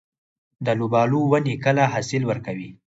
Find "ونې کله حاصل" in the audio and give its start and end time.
1.31-2.21